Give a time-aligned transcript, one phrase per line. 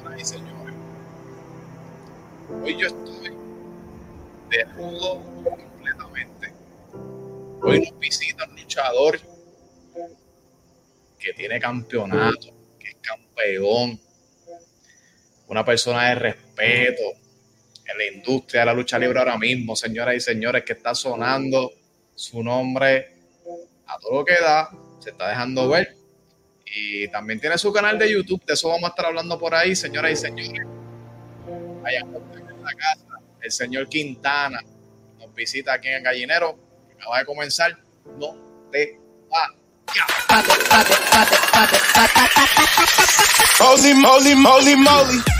[0.00, 0.74] señoras y señores.
[2.62, 3.32] Hoy yo estoy
[4.48, 6.52] desnudo completamente.
[7.62, 9.20] Hoy nos visita un luchador
[11.18, 12.48] que tiene campeonato,
[12.78, 14.00] que es campeón,
[15.48, 17.02] una persona de respeto
[17.86, 21.72] en la industria de la lucha libre ahora mismo, señoras y señores, que está sonando
[22.14, 23.16] su nombre
[23.86, 24.70] a todo lo que da,
[25.00, 25.99] se está dejando ver.
[26.72, 29.74] Y también tiene su canal de YouTube, de eso vamos a estar hablando por ahí,
[29.74, 30.66] señoras y señores.
[31.84, 33.06] Allá en la casa,
[33.40, 34.60] el señor Quintana
[35.18, 36.58] nos visita aquí en el gallinero,
[36.94, 37.76] acaba de comenzar,
[38.18, 38.36] no
[38.70, 38.98] te
[39.32, 39.48] va.
[43.58, 45.39] Holy moly, moly, moly.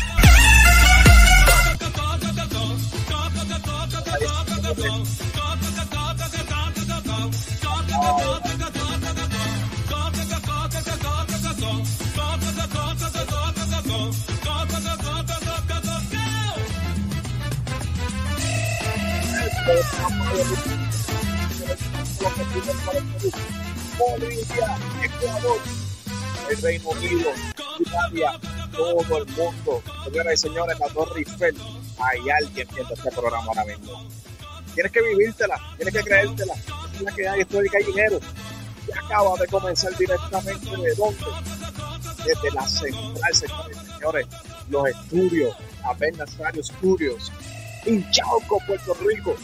[23.98, 25.58] Bolivia, Ecuador,
[26.50, 27.30] el Reino Unido,
[27.78, 28.40] Italia,
[28.72, 29.82] todo el mundo.
[30.04, 31.56] Señoras y señores, la Torre Eiffel,
[31.98, 34.06] hay alguien viendo este programa ahora mismo.
[34.74, 36.54] Tienes que vivírtela, tienes que creértela.
[36.94, 38.20] Es la que hay, estoy el gallinero.
[38.88, 41.24] Y acaba de comenzar directamente de dónde?
[42.24, 44.26] Desde la central, señores y señores,
[44.68, 47.32] los estudios, apenas varios Studios,
[47.84, 49.36] en Chauco, Puerto Rico.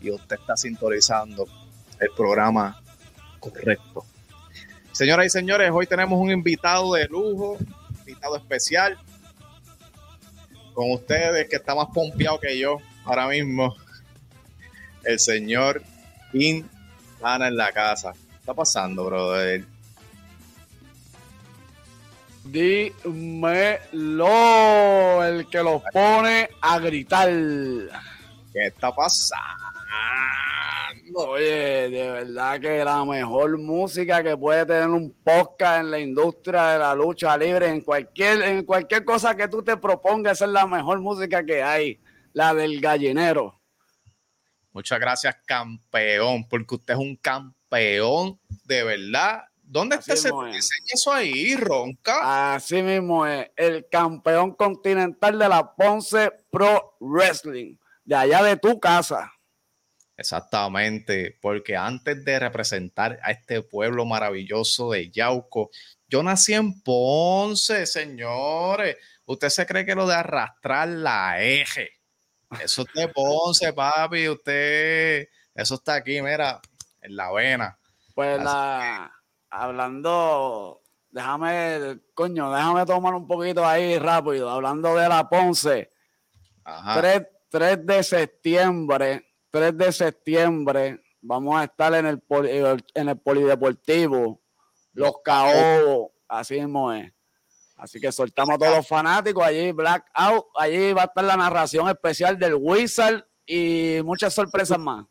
[0.00, 1.46] Y usted está sintonizando
[1.98, 2.80] el programa
[3.38, 4.04] correcto.
[4.92, 7.58] Señoras y señores, hoy tenemos un invitado de lujo,
[8.00, 8.98] invitado especial
[10.74, 13.74] con ustedes que está más pompeado que yo ahora mismo,
[15.04, 15.82] el señor
[17.22, 18.12] Ana en la casa.
[18.12, 19.64] ¿Qué está pasando, brother?
[22.44, 23.84] Dímelo,
[25.24, 27.28] el que los pone a gritar.
[28.52, 29.69] ¿Qué está pasando?
[31.14, 36.62] Oye, de verdad que la mejor música que puede tener un podcast en la industria
[36.68, 40.52] de la lucha libre, en cualquier, en cualquier cosa que tú te propongas, esa es
[40.52, 42.00] la mejor música que hay,
[42.32, 43.60] la del gallinero.
[44.72, 49.44] Muchas gracias, campeón, porque usted es un campeón de verdad.
[49.62, 50.30] ¿Dónde está ese,
[50.92, 52.54] eso ahí, Ronca?
[52.54, 58.78] Así mismo es, el campeón continental de la Ponce Pro Wrestling, de allá de tu
[58.78, 59.32] casa.
[60.20, 65.70] Exactamente, porque antes de representar a este pueblo maravilloso de Yauco,
[66.08, 68.98] yo nací en Ponce, señores.
[69.24, 71.92] Usted se cree que lo de arrastrar la eje,
[72.62, 74.28] eso es de Ponce, papi.
[74.28, 76.60] Usted, eso está aquí, mira,
[77.00, 77.78] en la vena.
[78.14, 79.10] Pues la,
[79.48, 84.50] hablando, déjame, coño, déjame tomar un poquito ahí rápido.
[84.50, 85.90] Hablando de la Ponce,
[86.94, 92.22] 3, 3 de septiembre 3 de septiembre vamos a estar en el,
[92.94, 94.40] en el Polideportivo,
[94.92, 97.12] Los Caobos, así mismo es.
[97.76, 101.88] Así que soltamos a todos los fanáticos allí, Blackout, allí va a estar la narración
[101.88, 105.06] especial del Wizard y muchas sorpresas más.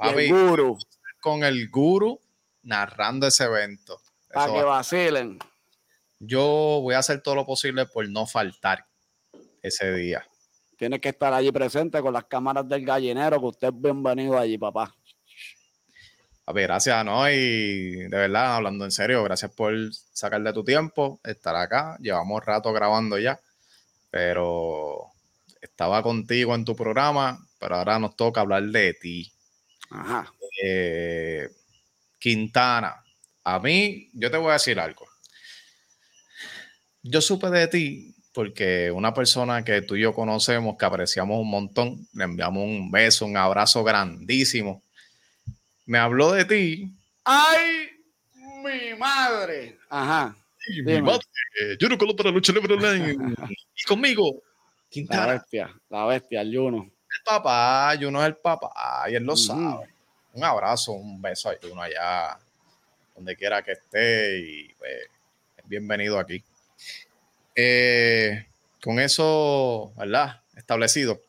[0.00, 0.78] el guru.
[1.20, 2.18] Con el guru
[2.62, 4.00] narrando ese evento.
[4.32, 5.38] Para que vacilen.
[6.18, 8.86] Yo voy a hacer todo lo posible por no faltar
[9.60, 10.26] ese día.
[10.82, 14.58] Tiene que estar allí presente con las cámaras del gallinero, que usted es bienvenido allí,
[14.58, 14.92] papá.
[16.44, 17.30] A ver, gracias, ¿no?
[17.30, 19.72] Y de verdad, hablando en serio, gracias por
[20.12, 21.96] sacar de tu tiempo, estar acá.
[22.00, 23.38] Llevamos rato grabando ya,
[24.10, 25.12] pero
[25.60, 29.32] estaba contigo en tu programa, pero ahora nos toca hablar de ti.
[29.88, 30.34] Ajá.
[30.64, 31.48] Eh,
[32.18, 33.04] Quintana,
[33.44, 35.06] a mí, yo te voy a decir algo.
[37.04, 41.50] Yo supe de ti porque una persona que tú y yo conocemos, que apreciamos un
[41.50, 44.82] montón, le enviamos un beso, un abrazo grandísimo,
[45.86, 46.92] me habló de ti.
[47.24, 47.90] ¡Ay,
[48.34, 49.78] mi madre!
[49.88, 50.34] Ajá.
[50.84, 51.26] mi madre,
[51.78, 52.74] yo no para lucha libre
[53.76, 54.42] y conmigo,
[54.88, 55.26] Quintana.
[55.26, 56.82] La bestia, la bestia, el Juno.
[56.84, 59.88] El papá, Juno es el papá, y él lo sabe.
[60.32, 62.38] Un abrazo, un beso a Juno allá,
[63.14, 65.06] donde quiera que esté, y pues,
[65.64, 66.42] bienvenido aquí.
[67.54, 68.46] Eh,
[68.82, 70.42] con eso, ¿verdad?
[70.56, 71.20] Establecido.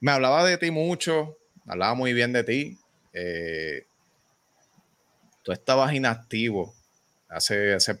[0.00, 2.78] Me hablaba de ti mucho, hablaba muy bien de ti.
[3.12, 3.86] Eh,
[5.42, 6.74] tú estabas inactivo
[7.28, 7.98] hace, hace,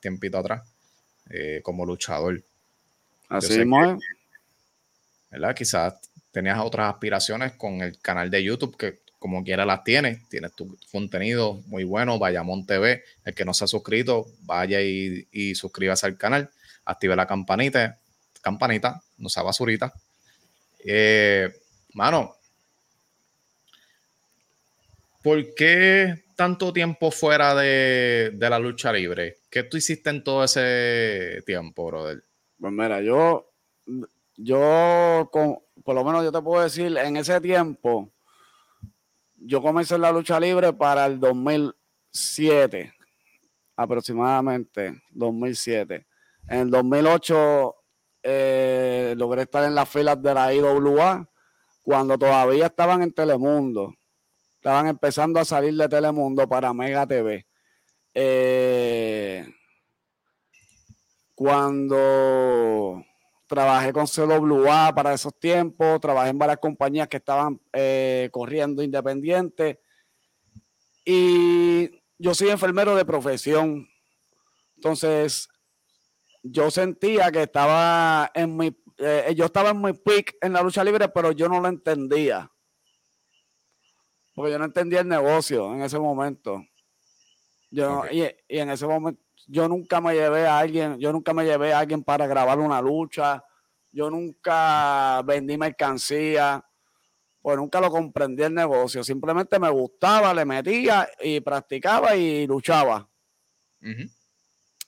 [0.00, 0.62] tiempito, atrás
[1.30, 2.42] eh, como luchador.
[3.28, 3.66] Así es.
[5.30, 5.54] ¿verdad?
[5.54, 5.94] Quizás
[6.30, 10.76] tenías otras aspiraciones con el canal de YouTube que como quiera las tienes, tienes tu
[10.90, 16.18] contenido muy bueno, Vayamón TV, el que no se ha suscrito, vaya y, suscríbase al
[16.18, 16.50] canal,
[16.84, 18.00] active la campanita,
[18.40, 19.92] campanita, no sea basurita.
[20.84, 21.48] Eh,
[21.94, 22.34] mano,
[25.22, 29.36] ¿por qué tanto tiempo fuera de, la lucha libre?
[29.48, 32.24] ¿Qué tú hiciste en todo ese tiempo, brother?
[32.58, 33.52] Pues mira, yo,
[34.36, 35.30] yo,
[35.84, 38.10] por lo menos yo te puedo decir, en ese tiempo,
[39.44, 42.92] yo comencé la lucha libre para el 2007,
[43.76, 46.06] aproximadamente, 2007.
[46.48, 47.74] En el 2008
[48.22, 51.28] eh, logré estar en las filas de la IWA
[51.82, 53.94] cuando todavía estaban en Telemundo.
[54.54, 57.46] Estaban empezando a salir de Telemundo para Mega TV.
[58.14, 59.44] Eh,
[61.34, 63.04] cuando
[63.52, 69.78] trabajé con CWA para esos tiempos, trabajé en varias compañías que estaban eh, corriendo independiente.
[71.04, 73.86] Y yo soy enfermero de profesión.
[74.76, 75.50] Entonces,
[76.42, 80.82] yo sentía que estaba en mi, eh, yo estaba en mi peak en la lucha
[80.82, 82.50] libre, pero yo no lo entendía.
[84.34, 86.64] Porque yo no entendía el negocio en ese momento.
[87.70, 91.44] Yo, y, y, en ese momento yo nunca me llevé a alguien, yo nunca me
[91.44, 93.44] llevé a alguien para grabar una lucha,
[93.90, 96.64] yo nunca vendí mercancía,
[97.40, 103.08] pues nunca lo comprendí el negocio, simplemente me gustaba, le metía y practicaba y luchaba.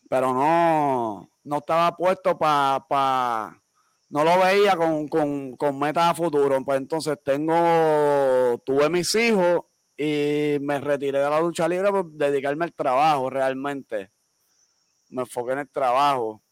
[0.08, 3.60] Pero no, no estaba puesto para,
[4.08, 6.64] no lo veía con, con, con metas a futuro.
[6.64, 9.62] Pues entonces tengo, tuve mis hijos
[9.96, 14.12] y me retiré de la lucha libre por dedicarme al trabajo realmente
[15.14, 16.42] me enfoqué en el trabajo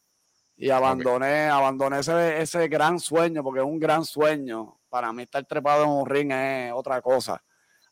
[0.55, 4.79] y abandoné, abandoné ese, ese gran sueño, porque es un gran sueño.
[4.89, 7.43] Para mí estar trepado en un ring es otra cosa.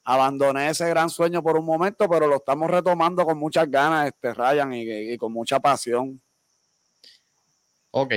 [0.04, 4.34] Abandoné ese gran sueño por un momento, pero lo estamos retomando con muchas ganas, este
[4.34, 6.22] Ryan, y, con mucha pasión.
[7.92, 8.14] Ok.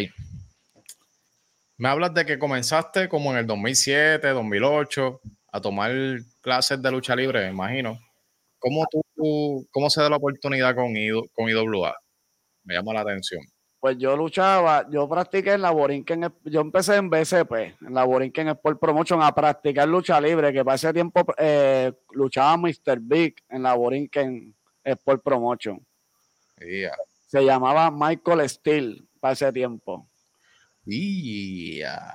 [1.77, 5.21] Me hablas de que comenzaste como en el 2007, 2008
[5.53, 5.91] a tomar
[6.41, 7.99] clases de lucha libre, me imagino.
[8.59, 10.95] ¿Cómo, tú, cómo se da la oportunidad con,
[11.33, 11.95] con IWA?
[12.65, 13.43] Me llama la atención.
[13.79, 17.53] Pues yo luchaba, yo practiqué en la Borinquen, yo empecé en BCP,
[17.83, 22.57] en la Borinquen Sport Promotion, a practicar lucha libre, que para ese tiempo eh, luchaba
[22.57, 22.99] Mr.
[23.01, 25.87] Big en la Borinquen Sport Promotion.
[27.27, 30.09] Se llamaba Michael Steele para ese tiempo.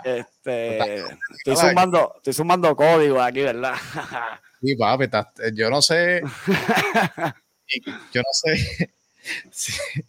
[0.03, 1.03] Este,
[1.37, 3.75] estoy sumando, estoy sumando código aquí, ¿verdad?
[4.61, 5.05] sí, papi,
[5.53, 6.21] yo no sé.
[8.13, 8.91] yo no sé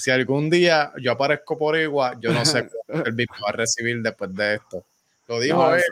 [0.00, 4.02] si, algún día yo aparezco por igual, yo no sé cómo el va a recibir
[4.02, 4.84] después de esto.
[5.28, 5.82] Lo dijo él.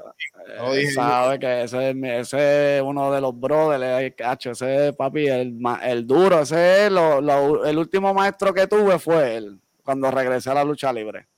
[0.73, 6.07] Eh, sabe que ese, ese, es uno de los brothers, cacho, ese papi, el, el
[6.07, 10.93] duro, ese es el último maestro que tuve fue él, cuando regresé a la lucha
[10.93, 11.29] libre.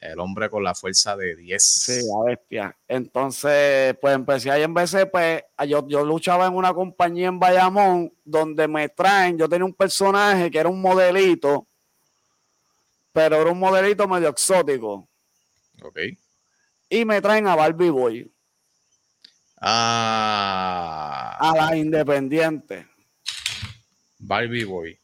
[0.00, 1.62] El hombre con la fuerza de 10.
[1.62, 2.76] Sí, la bestia.
[2.86, 5.10] Entonces, pues empecé ahí en BCP.
[5.10, 9.38] Pues, yo, yo luchaba en una compañía en Bayamón donde me traen.
[9.38, 11.66] Yo tenía un personaje que era un modelito,
[13.16, 15.08] pero era un modelito medio exótico.
[15.82, 15.98] Ok.
[16.90, 18.30] Y me traen a Barbie Boy.
[19.58, 21.38] Ah.
[21.40, 22.86] A la Independiente.
[24.18, 25.00] Barbie Boy.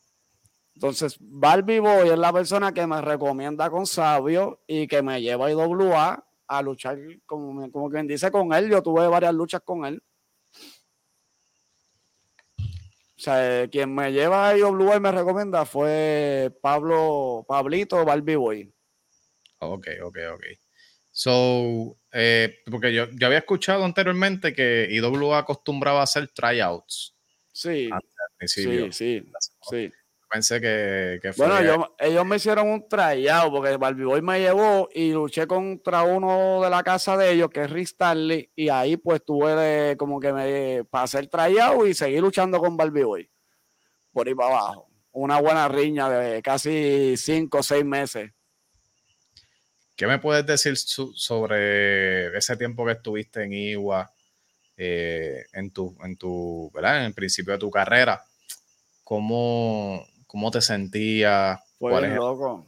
[0.74, 5.46] Entonces, Barbie Boy es la persona que me recomienda con Sabio y que me lleva
[5.46, 8.68] a IWA a luchar, como, como quien dice, con él.
[8.68, 10.02] Yo tuve varias luchas con él.
[12.58, 18.74] O sea, quien me lleva a IWA y me recomienda fue Pablo, Pablito Barbie Boy.
[19.58, 20.44] Ok, ok, ok.
[21.10, 27.14] So, eh, porque yo, yo, había escuchado anteriormente que IWA acostumbraba a hacer tryouts.
[27.52, 27.90] Sí.
[28.46, 29.22] Sí, sí,
[29.60, 29.92] sí
[30.32, 31.46] pensé que, fue.
[31.46, 36.60] Bueno, ellos me hicieron un tryout porque Barbie Boy me llevó y luché contra uno
[36.62, 40.18] de la casa de ellos, que es Rick Stanley, y ahí pues tuve de, como
[40.18, 43.30] que me para hacer tryout y seguir luchando con Barbie Boy.
[44.12, 44.88] Por ahí para abajo.
[45.12, 48.30] Una buena riña de casi cinco o seis meses.
[49.94, 54.10] ¿Qué me puedes decir sobre ese tiempo que estuviste en Iwa,
[54.76, 57.00] eh, en tu, en tu, ¿verdad?
[57.00, 58.24] En el principio de tu carrera?
[59.04, 61.60] ¿Cómo, ¿Cómo te sentías?
[61.78, 62.64] Fue bien loco.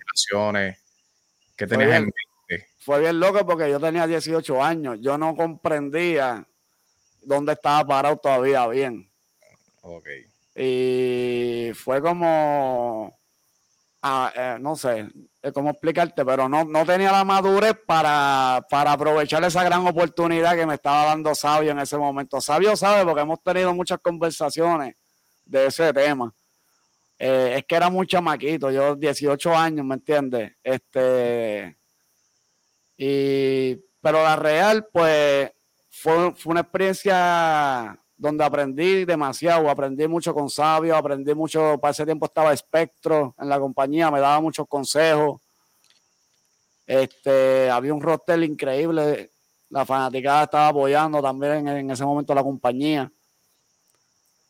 [1.56, 2.68] ¿Qué tenías en mente?
[2.78, 4.98] Fue bien loco porque yo tenía 18 años.
[5.00, 6.46] Yo no comprendía
[7.22, 9.10] dónde estaba parado todavía bien.
[9.80, 10.06] Ok.
[10.54, 13.18] Y fue como
[14.36, 15.08] eh, no sé
[15.54, 20.66] cómo explicarte, pero no, no tenía la madurez para, para aprovechar esa gran oportunidad que
[20.66, 22.42] me estaba dando Sabio en ese momento.
[22.42, 24.96] Sabio sabe porque hemos tenido muchas conversaciones
[25.46, 26.34] de ese tema.
[27.18, 30.52] Eh, es que era muy chamaquito, yo 18 años, ¿me entiendes?
[30.62, 31.76] Este,
[32.96, 35.50] y, pero la real, pues,
[35.90, 42.04] fue, fue una experiencia donde aprendí demasiado, aprendí mucho con Sabio, aprendí mucho, para ese
[42.04, 45.40] tiempo estaba Espectro en la compañía, me daba muchos consejos.
[46.86, 49.30] Este, había un roster increíble,
[49.70, 53.10] la fanaticada estaba apoyando también en, ese momento la compañía.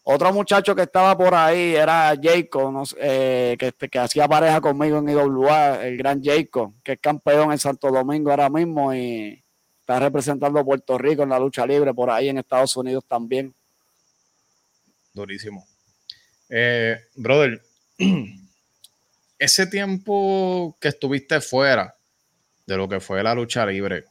[0.07, 5.09] Otro muchacho que estaba por ahí era Jacob, eh, que, que hacía pareja conmigo en
[5.09, 9.43] IWA, el gran Jacob, que es campeón en Santo Domingo ahora mismo y
[9.81, 13.55] está representando a Puerto Rico en la lucha libre por ahí en Estados Unidos también.
[15.15, 15.67] Durísimo.
[16.51, 17.63] Eh, brother,
[19.39, 21.95] ese tiempo que estuviste fuera
[22.67, 24.05] de lo que fue la lucha libre,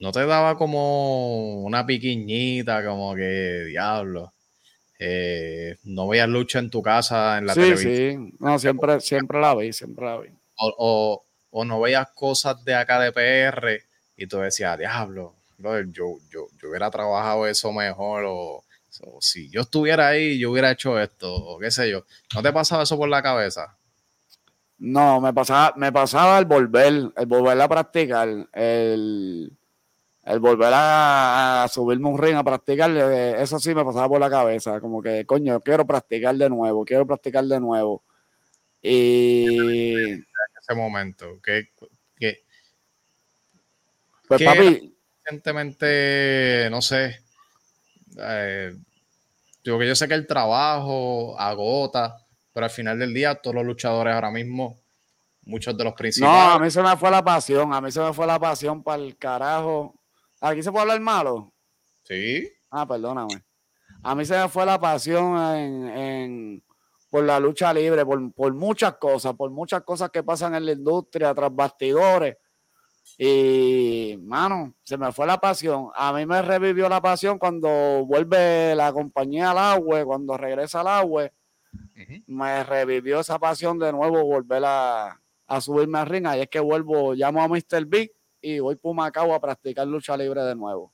[0.00, 4.32] ¿no te daba como una piquiñita, como que diablo?
[4.98, 8.30] Eh, no veías lucha en tu casa, en la televisión.
[8.30, 10.28] Sí, no, siempre, siempre la vi, siempre la vi.
[10.58, 11.22] O,
[11.64, 13.82] no veías cosas de acá de PR
[14.16, 18.64] y tú decías, diablo, brother, yo, yo, yo hubiera trabajado eso mejor o
[19.20, 22.04] si yo estuviera ahí, yo hubiera hecho esto, o qué sé yo.
[22.34, 23.76] ¿No te pasaba eso por la cabeza?
[24.78, 29.52] No, me pasaba, me pasaba el volver, el volver a practicar, el,
[30.26, 34.28] el volver a, subirme un ring a practicar, eh, eso sí me pasaba por la
[34.28, 38.02] cabeza, como que, coño, quiero practicar de nuevo, quiero practicar de nuevo.
[38.82, 39.46] Y...
[39.46, 40.26] En
[40.60, 41.68] ese momento, que...
[44.26, 44.92] pues papi...
[45.22, 47.20] Recientemente, no sé,
[48.18, 48.76] eh,
[49.64, 52.16] digo que yo sé que el trabajo agota,
[52.52, 54.80] pero al final del día todos los luchadores ahora mismo,
[55.42, 56.36] muchos de los principales...
[56.36, 58.82] No, a mí se me fue la pasión, a mí se me fue la pasión
[58.82, 59.94] para el carajo.
[60.40, 61.52] ¿Aquí se puede hablar malo?
[62.04, 62.48] Sí.
[62.70, 63.42] Ah, perdóname.
[64.02, 65.36] A mí se me fue la pasión
[65.88, 66.62] en,
[67.10, 70.72] por la lucha libre, por, por, muchas cosas, por muchas cosas que pasan en la
[70.72, 72.36] industria, tras bastidores.
[73.18, 75.88] Y, mano, se me fue la pasión.
[75.94, 80.88] A mí me revivió la pasión cuando vuelve la compañía al agua, cuando regresa al
[80.88, 81.30] agua.
[82.26, 86.26] Me revivió esa pasión de nuevo, volver a, a subirme a ring.
[86.36, 87.86] Y es que vuelvo, llamo a Mr.
[87.86, 90.92] Big y voy por Macao a practicar lucha libre de nuevo.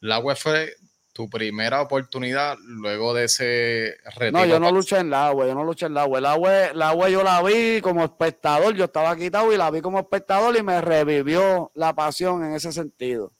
[0.00, 0.74] La web fue
[1.16, 4.32] tu primera oportunidad luego de ese retiro?
[4.32, 6.20] No, yo no luché en la agua, yo no luché en la agua.
[6.20, 9.80] La agua, la agua yo la vi como espectador, yo estaba quitado y la vi
[9.80, 13.32] como espectador y me revivió la pasión en ese sentido.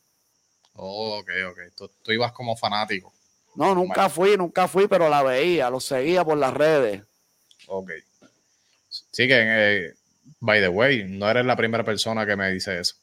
[0.72, 1.88] Oh, ok, ok.
[2.02, 3.12] Tú, ibas como fanático.
[3.54, 7.02] No, nunca fui, nunca fui, pero la veía, lo seguía por las redes.
[7.66, 7.90] Ok.
[8.88, 9.94] Sí que, eh,
[10.40, 12.94] by the way, no eres la primera persona que me dice eso.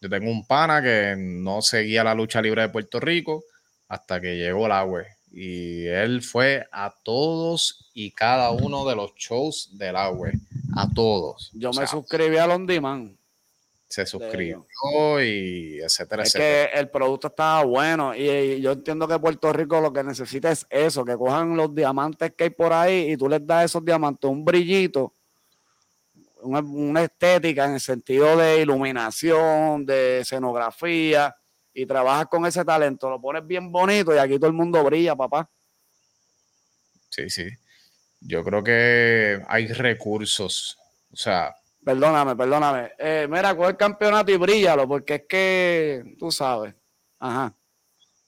[0.00, 3.44] Yo tengo un pana que no seguía la lucha libre de Puerto Rico
[3.88, 5.04] hasta que llegó el agua.
[5.30, 10.30] Y él fue a todos y cada uno de los shows del agua.
[10.76, 11.50] A todos.
[11.54, 13.16] Yo me suscribí a Londiman.
[13.88, 14.66] Se suscribió
[15.22, 19.92] y etcétera, es que el producto estaba bueno y, yo entiendo que Puerto Rico lo
[19.92, 23.46] que necesita es eso, que cojan los diamantes que hay por ahí y tú les
[23.46, 25.14] das esos diamantes un brillito,
[26.44, 31.34] una, una estética en el sentido de iluminación, de escenografía
[31.72, 35.16] y trabajas con ese talento, lo pones bien bonito y aquí todo el mundo brilla,
[35.16, 35.50] papá.
[37.10, 37.48] Sí, sí.
[38.20, 40.78] Yo creo que hay recursos.
[41.12, 41.54] O sea.
[41.84, 42.92] Perdóname, perdóname.
[42.98, 46.74] Eh, mira, coge el campeonato y bríllalo, porque es que tú sabes.
[47.18, 47.54] Ajá.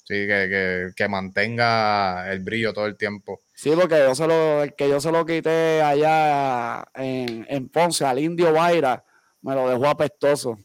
[0.05, 3.41] Sí, que, mantenga el brillo todo el tiempo.
[3.57, 8.19] Sí, porque yo se lo, que yo se lo quité allá en, en Ponce, al
[8.19, 9.03] Indio Baira,
[9.41, 10.59] me lo dejó apestoso.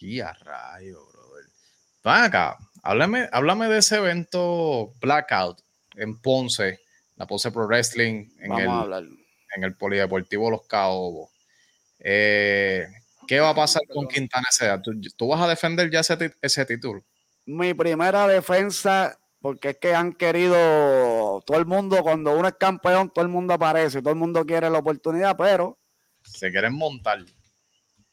[0.00, 1.08] Y a rayo
[2.04, 5.60] acá, háblame, háblame de ese evento Blackout
[5.96, 6.80] en Ponce,
[7.16, 9.18] la Ponce Pro Wrestling, en, el,
[9.56, 11.30] en el Polideportivo Los Caobos.
[11.98, 12.86] Eh,
[13.26, 14.80] ¿Qué va a pasar con Quintana Seda?
[14.80, 17.04] ¿Tú, vas a defender ya ese, ese título?
[17.44, 23.10] Mi primera defensa, porque es que han querido, todo el mundo, cuando uno es campeón,
[23.10, 25.78] todo el mundo aparece, todo el mundo quiere la oportunidad, pero...
[26.22, 27.24] Se quieren montar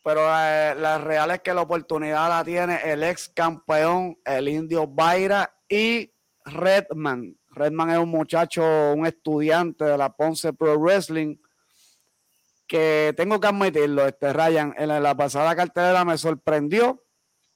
[0.05, 4.85] pero eh, la real es que la oportunidad la tiene el ex campeón, el indio
[4.85, 6.11] Baira y
[6.45, 7.35] Redman.
[7.49, 11.37] Redman es un muchacho, un estudiante de la Ponce Pro Wrestling
[12.67, 17.03] que tengo que admitirlo, este Ryan, en la pasada cartelera me sorprendió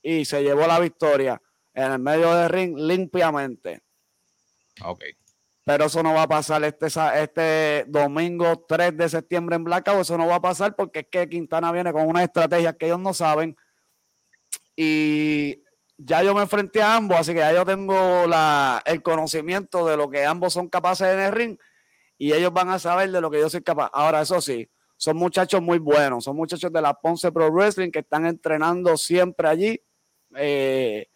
[0.01, 1.39] y se llevó la victoria
[1.73, 3.81] en el medio del ring limpiamente.
[4.83, 5.03] Ok.
[5.65, 10.17] pero eso no va a pasar este, este domingo 3 de septiembre en Blackout, eso
[10.17, 13.13] no va a pasar porque es que Quintana viene con una estrategia que ellos no
[13.13, 13.55] saben
[14.75, 15.61] y
[15.97, 19.97] ya yo me enfrenté a ambos, así que ya yo tengo la, el conocimiento de
[19.97, 21.57] lo que ambos son capaces en el ring
[22.17, 23.89] y ellos van a saber de lo que yo soy capaz.
[23.93, 27.99] Ahora, eso sí, son muchachos muy buenos, son muchachos de la Ponce Pro Wrestling que
[27.99, 29.81] están entrenando siempre allí.
[30.35, 31.07] Eh,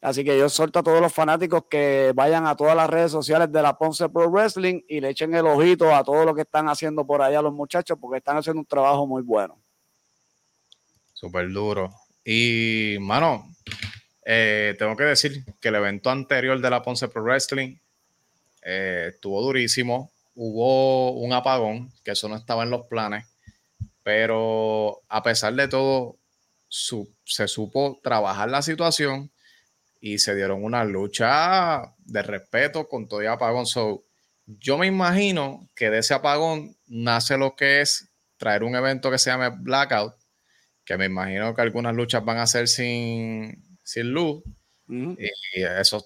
[0.00, 3.50] así que yo suelto a todos los fanáticos que vayan a todas las redes sociales
[3.52, 6.68] de la Ponce Pro Wrestling y le echen el ojito a todo lo que están
[6.68, 9.58] haciendo por allá los muchachos porque están haciendo un trabajo muy bueno.
[11.12, 11.90] Súper duro.
[12.24, 13.44] Y, mano,
[14.24, 17.76] eh, tengo que decir que el evento anterior de la Ponce Pro Wrestling
[18.62, 20.10] eh, estuvo durísimo
[20.42, 23.26] hubo un apagón, que eso no estaba en los planes,
[24.02, 26.16] pero a pesar de todo,
[26.68, 29.30] se supo trabajar la situación
[30.00, 33.66] y se dieron una lucha de respeto con todo el apagón.
[33.66, 34.04] So,
[34.46, 39.18] yo me imagino que de ese apagón nace lo que es traer un evento que
[39.18, 40.14] se llame Blackout,
[40.84, 44.42] que me imagino que algunas luchas van a ser sin, sin luz.
[44.88, 46.04] Y eso,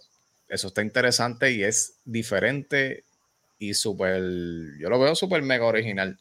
[0.48, 3.04] eso está interesante y es diferente
[3.58, 4.20] y súper,
[4.78, 6.18] yo lo veo súper mega original.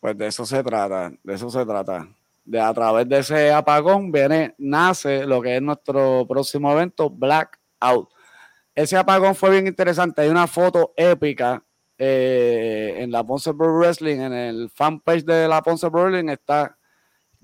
[0.00, 2.06] Pues de eso se trata, de eso se trata.
[2.44, 8.10] De a través de ese apagón viene, nace lo que es nuestro próximo evento, Blackout.
[8.74, 10.22] Ese apagón fue bien interesante.
[10.22, 11.64] Hay una foto épica
[11.96, 16.76] eh, en la Ponce Pro Wrestling, en el fanpage de la Ponce Pro Wrestling está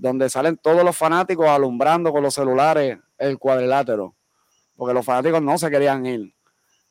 [0.00, 4.16] donde salen todos los fanáticos alumbrando con los celulares el cuadrilátero,
[4.74, 6.34] porque los fanáticos no se querían ir.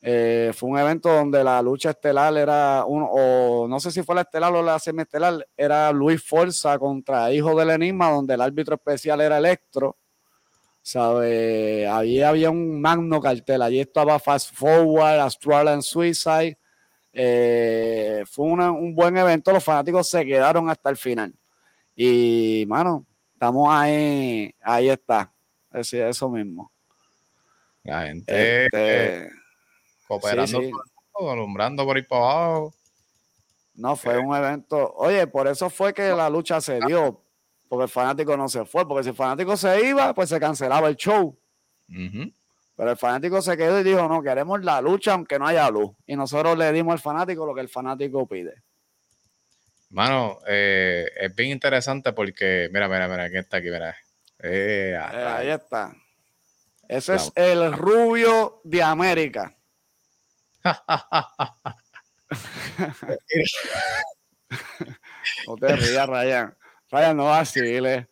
[0.02, 4.14] Eh, fue un evento donde la lucha estelar era uno, o no sé si fue
[4.14, 8.76] la estelar o la semiestelar, era Luis Forza contra Hijo del Enigma, donde el árbitro
[8.76, 9.96] especial era Electro.
[10.82, 11.86] ¿Sabe?
[11.86, 13.60] Allí había un magno cartel.
[13.60, 16.58] Allí estaba Fast Forward, Astral and Suicide.
[17.12, 19.52] Eh, fue un buen evento.
[19.52, 21.34] Los fanáticos se quedaron hasta el final.
[21.94, 24.54] Y, mano, estamos ahí.
[24.62, 25.30] Ahí está.
[25.72, 26.72] Es, eso mismo.
[27.84, 28.64] La gente.
[28.64, 29.30] Este,
[30.10, 30.60] cooperando,
[31.14, 32.74] alumbrando por ahí para abajo.
[33.74, 34.92] No, fue un evento.
[34.96, 37.22] Oye, por eso fue que la lucha se dio,
[37.68, 40.88] porque el fanático no se fue, porque si el fanático se iba, pues se cancelaba
[40.88, 41.38] el show.
[41.88, 45.92] Pero el fanático se quedó y dijo, no, queremos la lucha aunque no haya luz.
[46.06, 48.54] Y nosotros le dimos al fanático lo que el fanático pide.
[49.90, 53.96] Mano, eh, es bien interesante porque, mira, mira, mira, aquí está, aquí, mira.
[54.40, 55.94] Eh, eh, ahí está.
[56.88, 59.54] Ese es el rubio de América
[65.46, 66.56] no te rías, Ryan.
[66.90, 68.08] Ryan no vacile.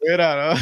[0.00, 0.60] Mira, ¿no?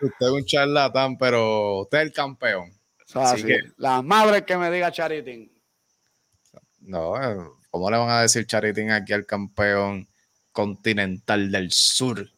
[0.00, 2.72] Usted es un charlatán, pero usted es el campeón.
[3.14, 5.50] Así que, la madre que me diga Charitín.
[6.80, 7.14] No,
[7.70, 10.08] ¿cómo le van a decir Charitín aquí al campeón
[10.52, 12.28] continental del sur?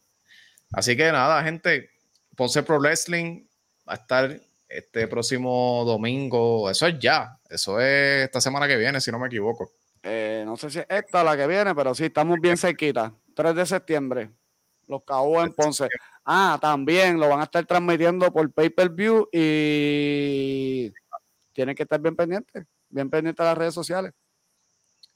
[0.73, 1.91] Así que nada, gente,
[2.37, 3.47] Ponce Pro Wrestling
[3.89, 9.01] va a estar este próximo domingo, eso es ya, eso es esta semana que viene,
[9.01, 9.73] si no me equivoco.
[10.03, 13.13] Eh, no sé si es esta la que viene, pero sí, estamos bien cerquita.
[13.35, 14.31] 3 de septiembre,
[14.87, 15.89] los KO en Ponce.
[16.25, 20.93] Ah, también lo van a estar transmitiendo por pay-per-view y
[21.53, 24.13] tienen que estar bien pendientes, bien pendientes de las redes sociales.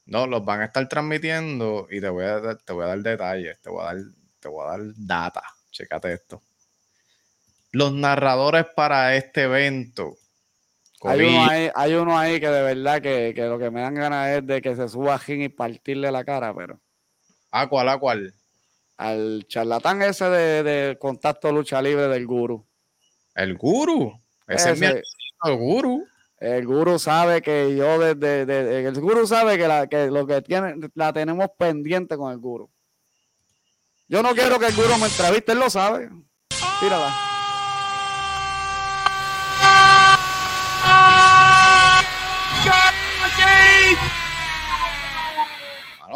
[0.07, 3.01] No, los van a estar transmitiendo y te voy a, dar, te voy a dar
[3.01, 3.97] detalles, te voy a dar,
[4.41, 5.43] te voy a dar data.
[5.71, 6.43] Chécate esto
[7.73, 10.17] los narradores para este evento.
[11.03, 14.77] Hay uno, ahí, que de verdad que, lo que me dan ganas es de que
[14.77, 16.79] se suba a y partirle la cara, pero.
[17.51, 17.89] ¿A cuál?
[17.89, 18.35] ¿A cuál?
[18.99, 22.67] Al charlatán ese de, contacto lucha libre del guru.
[23.35, 24.21] ¿El guru?
[24.47, 26.07] Ese, es el guru.
[26.39, 30.75] El guru sabe que yo desde, el guru sabe que, la, que lo que tiene
[30.95, 32.71] la tenemos pendiente con el guru.
[34.07, 36.11] Yo no quiero que el guru me entreviste, él lo sabe.
[36.81, 37.30] Tírala.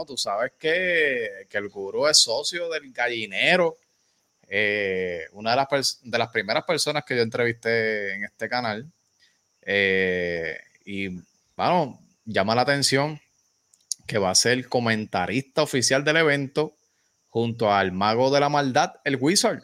[0.04, 3.76] Tú sabes que, el gurú es socio del gallinero.
[4.48, 8.90] Eh, una de las, de las primeras personas que yo entrevisté en este canal.
[9.62, 11.08] Eh, y,
[11.56, 13.20] bueno, llama la atención
[14.06, 16.74] que va a ser comentarista oficial del evento
[17.28, 19.62] junto al mago de la maldad, el Wizard.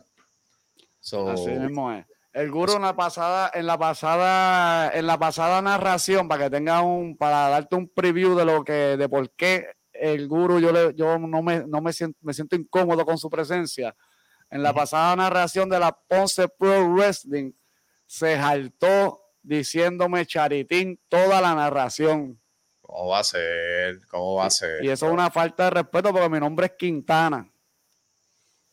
[1.03, 2.07] Así mismo es.
[2.33, 6.81] El gurú en la pasada, en la pasada, en la pasada narración, para que tenga
[6.81, 10.95] un, para darte un preview de lo que, de por qué el guru, yo, le,
[10.95, 13.95] yo no, me, no me, siento, me siento incómodo con su presencia.
[14.49, 17.53] En la pasada narración de la Ponce Pro Wrestling,
[18.07, 22.41] se saltó diciéndome Charitín toda la narración.
[22.81, 24.07] ¿Cómo va a ser?
[24.09, 24.85] ¿Cómo va a ser?
[24.85, 27.49] Y eso es una falta de respeto porque mi nombre es Quintana.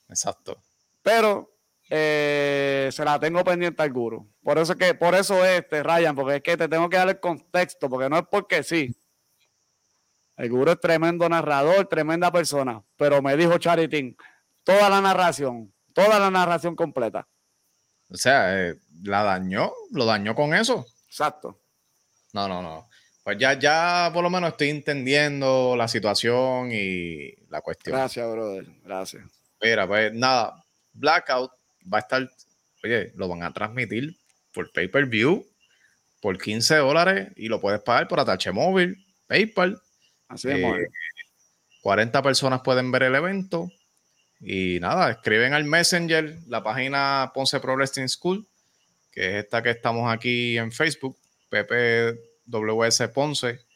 [0.09, 0.57] Exacto.
[1.01, 1.56] Pero
[1.89, 4.29] eh, se la tengo pendiente al guru.
[4.43, 7.19] Por eso que, por eso este, Ryan, porque es que te tengo que dar el
[7.19, 8.95] contexto, porque no es porque sí.
[10.35, 14.15] El guru es tremendo narrador, tremenda persona, pero me dijo Charitín
[14.63, 17.27] toda la narración, toda la narración completa.
[18.09, 20.85] O sea, eh, la dañó, lo dañó con eso.
[21.07, 21.59] Exacto.
[22.33, 22.87] No, no, no.
[23.23, 27.97] Pues ya, ya por lo menos estoy entendiendo la situación y la cuestión.
[27.97, 28.65] Gracias, brother.
[28.83, 29.23] Gracias.
[29.61, 31.51] Mira, pues nada, Blackout
[31.91, 32.29] va a estar,
[32.83, 34.17] oye, lo van a transmitir
[34.53, 35.45] por pay-per-view
[36.21, 39.79] por 15 dólares y lo puedes pagar por atache móvil, PayPal.
[40.27, 40.87] Así es, eh,
[41.81, 43.71] 40 personas pueden ver el evento.
[44.39, 48.47] Y nada, escriben al Messenger, la página Ponce Pro Wrestling School,
[49.11, 51.17] que es esta que estamos aquí en Facebook,
[51.49, 53.66] PPWS Ponce.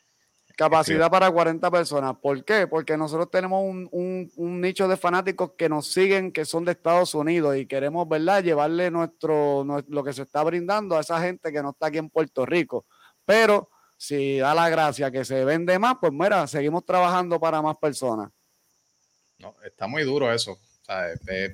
[0.61, 2.15] Capacidad para 40 personas.
[2.21, 2.67] ¿Por qué?
[2.67, 4.29] Porque nosotros tenemos un,
[4.61, 8.91] nicho de fanáticos que nos siguen, que son de Estados Unidos y queremos, ¿verdad?, llevarle
[8.91, 12.45] nuestro, lo que se está brindando a esa gente que no está aquí en Puerto
[12.45, 12.85] Rico.
[13.25, 17.77] Pero si da la gracia que se vende más, pues mira, seguimos trabajando para más
[17.77, 18.29] personas.
[19.39, 20.59] No, está muy duro eso.
[21.25, 21.51] es,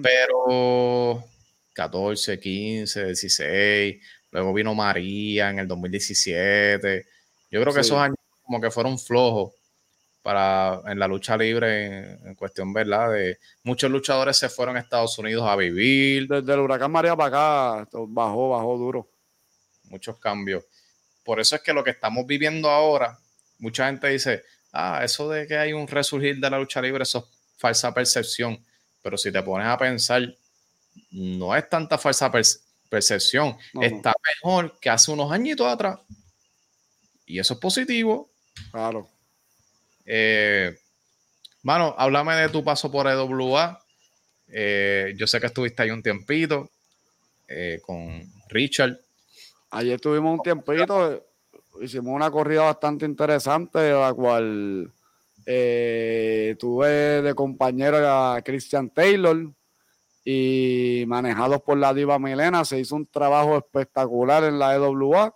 [0.02, 1.26] Pero
[1.74, 3.96] 14, 15, 16,
[4.32, 7.06] luego vino María en el 2017.
[7.50, 9.54] Yo creo que esos años como que fueron flojos
[10.22, 13.14] para en la lucha libre en, cuestión, ¿verdad?
[13.14, 16.28] De muchos luchadores se fueron a Estados Unidos a vivir.
[16.28, 19.10] Desde el huracán María para acá bajó, bajó duro.
[19.84, 20.66] Muchos cambios.
[21.24, 23.18] Por eso es que lo que estamos viviendo ahora,
[23.60, 27.20] mucha gente dice, ah, eso de que hay un resurgir de la lucha libre, eso
[27.20, 27.26] es
[27.58, 28.62] falsa percepción.
[29.02, 30.36] Pero si te pones a pensar,
[31.12, 32.32] no es tanta falsa
[32.90, 33.58] percepción.
[33.82, 36.00] Está mejor que hace unos añitos atrás.
[37.28, 38.32] Y eso es positivo.
[38.72, 39.08] Claro.
[40.06, 40.76] Eh,
[41.62, 43.80] mano, háblame de tu paso por EWA.
[44.48, 46.72] Eh, yo sé que estuviste ahí un tiempito
[47.48, 48.98] eh, con Richard.
[49.72, 51.28] Ayer tuvimos un tiempito,
[51.82, 54.92] hicimos una corrida bastante interesante, la cual
[55.46, 59.52] eh, tuve de compañero a Christian Taylor
[60.24, 65.34] y manejados por la diva Milena, se hizo un trabajo espectacular en la EWA.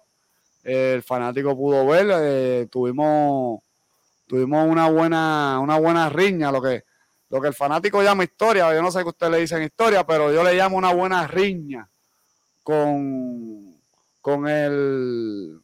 [0.63, 3.62] El fanático pudo ver, eh, tuvimos,
[4.28, 6.84] tuvimos una buena, una buena riña, lo que,
[7.30, 10.32] lo que el fanático llama historia, yo no sé qué usted le dicen historia, pero
[10.32, 11.89] yo le llamo una buena riña
[12.63, 13.71] con
[14.21, 15.60] con el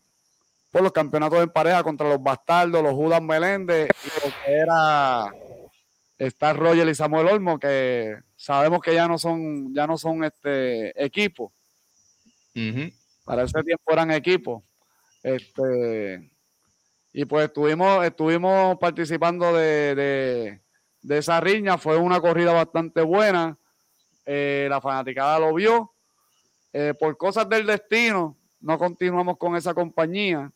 [0.71, 5.31] por los campeonatos en pareja contra los Bastardos, los Judas Meléndez y lo que era
[6.17, 11.03] Star Roger y Samuel Olmo, que sabemos que ya no son, ya no son este
[11.03, 11.53] equipos.
[13.23, 14.63] Para ese tiempo eran equipos.
[15.27, 16.31] Este,
[17.11, 20.61] y pues estuvimos, estuvimos participando de,
[21.09, 21.77] esa riña.
[21.77, 23.57] Fue una corrida bastante buena.
[24.25, 25.93] Eh, la fanaticada lo vio.
[26.71, 30.49] Eh, por cosas del destino, no continuamos con esa compañía.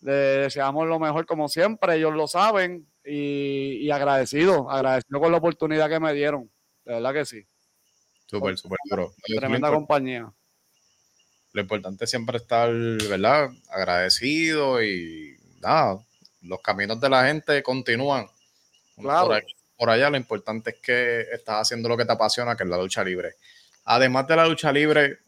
[0.00, 5.88] Le deseamos lo mejor como siempre, ellos lo saben y, agradecido, agradecido con la oportunidad
[5.88, 6.50] que me dieron.
[6.84, 7.46] De verdad que sí.
[8.26, 9.12] Súper, súper duro.
[9.38, 10.32] Tremenda compañía.
[11.56, 13.48] Lo importante es siempre estar, ¿verdad?
[13.70, 15.98] Agradecido y nada,
[16.42, 18.26] los caminos de la gente continúan.
[19.00, 19.30] Claro.
[19.78, 22.76] Por, allá lo importante es que estás haciendo lo que te apasiona, que es la
[22.76, 23.36] lucha libre.
[23.86, 25.20] Además de la lucha libre.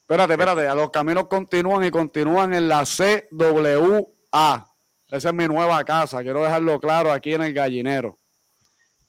[0.00, 4.74] Espérate, espérate, los caminos continúan y continúan en la CWA.
[5.10, 8.16] Esa es mi nueva casa, quiero dejarlo claro aquí en el gallinero.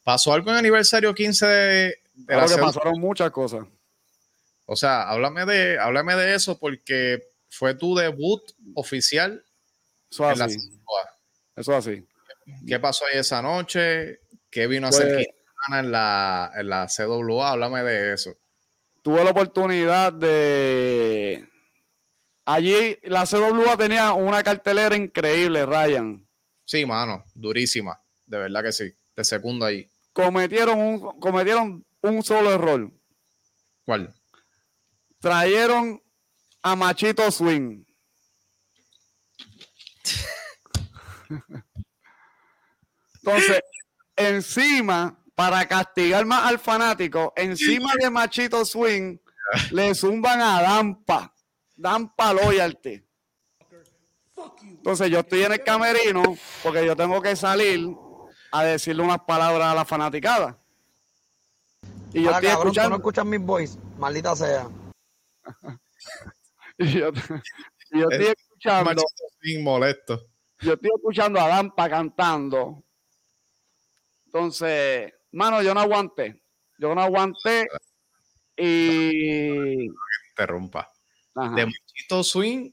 [0.04, 1.96] ¿Pasó algo en aniversario 15 de,
[2.28, 3.66] claro que pasaron muchas cosas.
[4.72, 8.40] O sea, háblame de, háblame de eso porque fue tu debut
[8.76, 9.44] oficial.
[10.12, 10.60] Eso así.
[11.56, 12.08] Eso así.
[12.68, 14.20] ¿Qué pasó ahí esa noche?
[14.52, 15.28] ¿Qué vino a hacer pues
[15.76, 17.50] en la, en la CWA?
[17.50, 18.36] Háblame de eso.
[19.02, 21.48] Tuve la oportunidad de.
[22.46, 26.24] Allí la CWA tenía una cartelera increíble, Ryan.
[26.64, 28.00] Sí, mano, durísima.
[28.28, 28.94] De verdad que sí.
[29.16, 29.90] De segundo ahí.
[30.14, 32.92] Cometieron un, cometieron un solo error.
[33.84, 34.14] ¿Cuál?
[35.20, 36.02] Trajeron
[36.62, 37.84] a Machito Swing.
[43.24, 43.62] Entonces,
[44.16, 49.18] encima, para castigar más al fanático, encima de Machito Swing,
[49.72, 51.34] le zumban a Dampa.
[51.76, 53.04] Dampa Loyalty.
[54.62, 56.24] Entonces, yo estoy en el camerino
[56.64, 57.90] porque yo tengo que salir
[58.52, 60.58] a decirle unas palabras a la fanaticada.
[62.14, 62.90] Y yo estoy escuchando.
[62.90, 64.68] no escuchas mis voice, maldita sea.
[66.78, 69.04] y yo, estoy escuchando.
[69.62, 70.28] molesto.
[70.60, 72.84] Yo estoy escuchando a Dampa cantando.
[74.26, 76.44] Entonces, mano, yo no aguanté.
[76.78, 77.68] Yo no aguanté
[78.56, 79.88] y.
[80.32, 80.92] Interrumpa.
[81.34, 82.72] De Machito Swing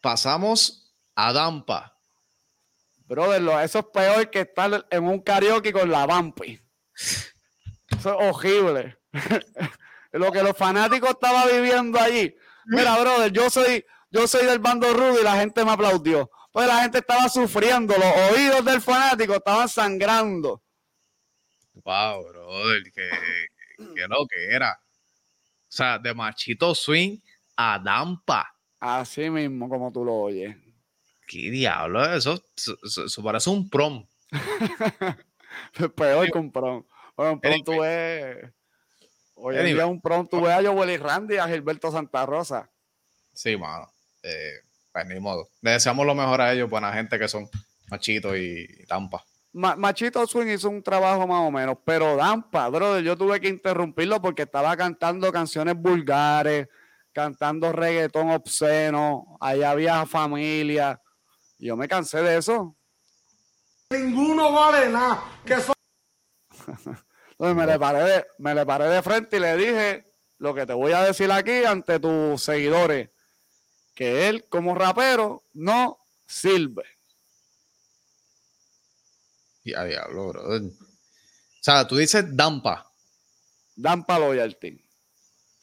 [0.00, 1.94] pasamos a Dampa.
[3.06, 6.58] Brother, eso es peor que estar en un karaoke con la Vampi.
[6.94, 7.30] Eso
[7.90, 8.98] es horrible.
[10.14, 12.34] Lo que los fanáticos estaban viviendo allí.
[12.66, 16.30] Mira, brother, yo soy, yo soy del bando rudo y la gente me aplaudió.
[16.52, 20.62] Pues la gente estaba sufriendo, los oídos del fanático estaban sangrando.
[21.84, 23.10] Wow, brother, que,
[23.76, 24.70] que lo que era.
[24.70, 27.18] O sea, de machito swing
[27.56, 28.54] a dampa.
[28.78, 30.56] Así mismo, como tú lo oyes.
[31.26, 32.04] ¿Qué diablo?
[32.14, 34.06] Eso, eso, parece un prom.
[35.96, 36.84] Peor que un prom.
[37.16, 38.52] Bueno, un prom tú ves.
[39.34, 42.70] Hoy en día un prom tú ves a Joel Randy y a Gilberto Santa Rosa.
[43.32, 43.90] Sí, mano.
[44.22, 44.60] Eh,
[44.92, 45.48] pues ni modo.
[45.60, 47.48] Le deseamos lo mejor a ellos, buena gente que son
[47.90, 49.24] Machito y Tampa.
[49.52, 54.20] Machito Swing hizo un trabajo más o menos, pero Dampa, brother, yo tuve que interrumpirlo
[54.20, 56.68] porque estaba cantando canciones vulgares,
[57.12, 61.00] cantando reggaetón obsceno, allá había familia.
[61.58, 62.76] Y yo me cansé de eso.
[63.90, 65.22] Ninguno vale nada.
[67.38, 70.04] Entonces me le, paré de, me le paré de frente y le dije
[70.38, 73.10] lo que te voy a decir aquí ante tus seguidores,
[73.94, 76.84] que él como rapero no sirve.
[79.64, 80.56] Y a diablo, bro.
[80.56, 80.70] O
[81.60, 82.92] sea, tú dices Dampa.
[83.74, 84.80] Dampa Loyalty.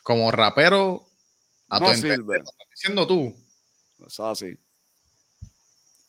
[0.03, 1.05] Como rapero,
[1.69, 2.37] a no sirve.
[2.37, 3.33] estás diciendo tú.
[4.05, 4.57] Es así.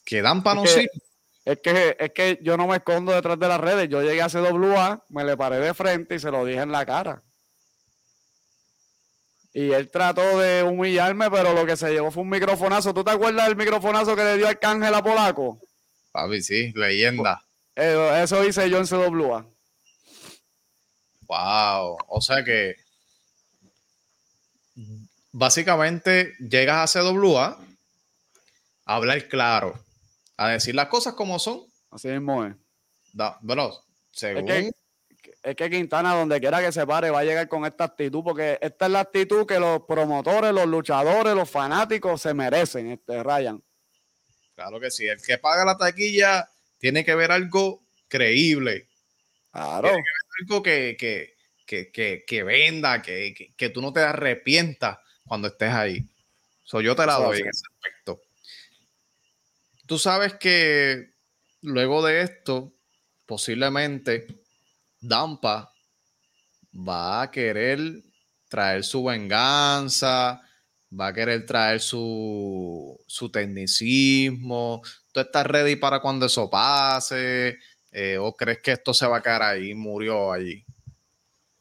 [0.04, 0.90] Que Dampa no sirve.
[1.44, 3.88] Es que, es que yo no me escondo detrás de las redes.
[3.88, 6.86] Yo llegué a CWA, me le paré de frente y se lo dije en la
[6.86, 7.22] cara.
[9.52, 12.94] Y él trató de humillarme, pero lo que se llevó fue un microfonazo.
[12.94, 15.60] ¿Tú te acuerdas del microfonazo que le dio Arcángel a Polaco?
[16.12, 17.44] Papi, sí, leyenda.
[17.74, 19.46] Eh, eso hice yo en CWA.
[21.22, 21.98] Wow.
[22.08, 22.76] O sea que
[25.32, 27.58] básicamente llegas a CWA
[28.84, 29.78] a hablar claro,
[30.46, 31.62] a decir las cosas como son.
[31.90, 32.54] Así mismo es.
[33.42, 33.72] bueno,
[34.10, 34.72] según.
[35.42, 38.58] Es que, Quintana, donde quiera que se pare, va a llegar con esta actitud, porque
[38.60, 43.62] esta es la actitud que los promotores, los luchadores, los fanáticos se merecen, este Ryan.
[44.54, 45.06] Claro que sí.
[45.06, 48.88] El que paga la taquilla tiene que ver algo creíble.
[49.50, 49.88] Claro.
[49.88, 56.06] Tiene que ver algo que, que, venda, que, tú no te arrepientas cuando estés ahí.
[56.62, 57.71] So, yo te la doy en ese aspecto.
[59.92, 61.10] Tú sabes que
[61.60, 62.72] luego de esto,
[63.26, 64.26] posiblemente
[64.98, 65.70] Dampa
[66.74, 68.02] va a querer
[68.48, 70.40] traer su venganza,
[70.98, 74.80] va a querer traer su, su tecnicismo,
[75.12, 77.58] ¿Tú estás ready para cuando eso pase?
[77.90, 79.74] Eh, ¿O crees que esto se va a quedar ahí?
[79.74, 80.64] Murió allí.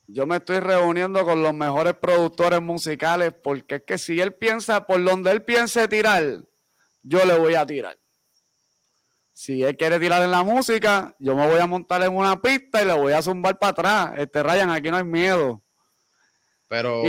[0.08, 4.88] Yo me estoy reuniendo con los mejores productores musicales porque es que si él piensa
[4.88, 6.46] por donde él piense tirar,
[7.04, 8.01] yo le voy a tirar.
[9.34, 12.82] Si él quiere tirar en la música, yo me voy a montar en una pista
[12.82, 14.12] y le voy a zumbar para atrás.
[14.18, 15.62] Este Ryan, aquí no hay miedo.
[16.68, 17.04] Pero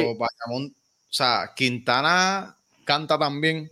[1.12, 3.70] sea, Quintana canta también.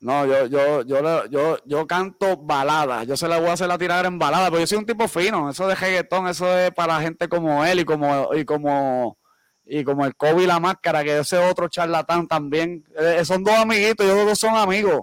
[0.00, 3.06] No, yo, yo, yo, yo, yo canto baladas.
[3.06, 5.08] Yo se la voy a hacer la tirada en balada, pero yo soy un tipo
[5.08, 5.50] fino.
[5.50, 9.18] Eso de reggaetón, eso es para gente como él y como, y como,
[9.64, 12.84] y como el Kobe y la máscara, que ese otro charlatán también.
[12.96, 15.00] Eh, son dos amiguitos, ellos dos son amigos.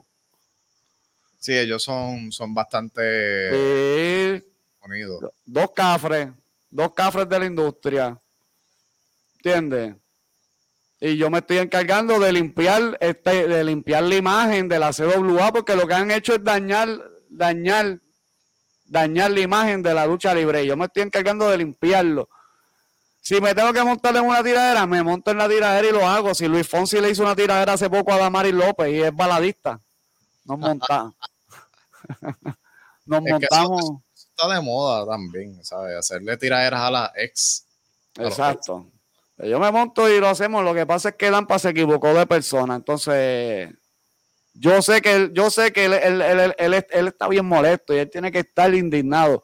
[1.45, 4.43] Sí, ellos son, son bastante
[4.83, 5.25] unidos.
[5.45, 6.29] Dos cafres,
[6.71, 8.19] dos cafres de la industria.
[9.35, 9.93] ¿Entiendes?
[10.99, 15.53] y yo me estoy encargando de limpiar este, de limpiar la imagen de la CWA
[15.53, 16.89] porque lo que han hecho es dañar,
[17.29, 17.99] dañar,
[18.85, 20.63] dañar la imagen de la lucha libre.
[20.63, 22.27] Y yo me estoy encargando de limpiarlo.
[23.21, 26.07] Si me tengo que montar en una tiradera, me monto en la tiradera y lo
[26.07, 26.33] hago.
[26.33, 29.79] Si Luis Fonsi le hizo una tiradera hace poco a Damaris López y es baladista,
[30.45, 31.13] nos montamos.
[33.05, 34.01] nos montamos.
[34.13, 35.97] está de moda también, ¿sabes?
[35.97, 37.65] Hacerle tiraderas a la ex.
[38.17, 38.87] Exacto.
[39.37, 40.63] Yo me monto y lo hacemos.
[40.63, 42.75] Lo que pasa es que Lampa se equivocó de persona.
[42.75, 43.69] Entonces,
[44.53, 48.39] yo sé que él, yo sé que él, está bien molesto y él tiene que
[48.39, 49.43] estar indignado.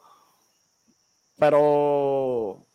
[1.38, 2.66] Pero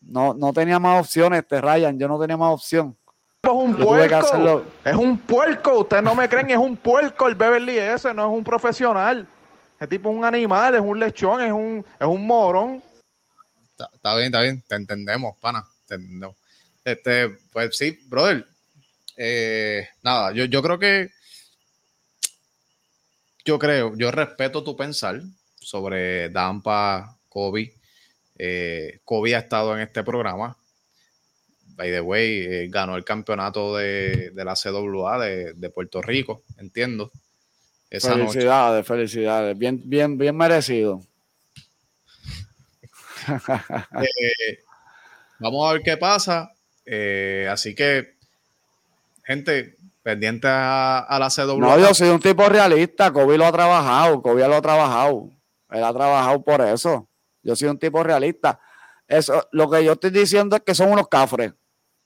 [0.00, 1.98] no, no tenía más opciones, este Ryan.
[1.98, 2.96] Yo no tenía más opción.
[3.44, 4.64] Es un puerco.
[4.84, 5.80] Es un puerco.
[5.80, 9.26] Ustedes no me creen, es un puerco el Beverly ese, no es un profesional.
[9.76, 12.80] Ese tipo es un animal, es un lechón, es un, es un morón.
[13.94, 15.64] está bien, está bien, te entendemos, pana
[15.98, 16.36] no.
[16.84, 18.46] Este, pues sí, brother.
[19.16, 21.10] Eh, nada, yo, yo creo que.
[23.44, 25.20] Yo creo, yo respeto tu pensar
[25.56, 27.74] sobre Dampa, Kobe.
[28.38, 30.56] Eh, Kobe ha estado en este programa.
[31.82, 37.10] By the way, eh, ganó el campeonato de, la CWA de, Puerto Rico, entiendo.
[37.90, 39.58] felicidades, felicidades.
[39.58, 41.00] Bien, bien, bien merecido.
[45.40, 46.52] Vamos a ver qué pasa.
[46.86, 48.14] Eh, así que,
[49.24, 51.58] gente, pendiente a, la CW.
[51.58, 53.12] No, yo soy un tipo realista.
[53.12, 54.22] Kobe lo ha trabajado.
[54.22, 55.30] Kobe lo ha trabajado.
[55.68, 57.08] Él ha trabajado por eso.
[57.42, 58.60] Yo soy un tipo realista.
[59.08, 61.52] Eso, lo que yo estoy diciendo es que son unos cafres.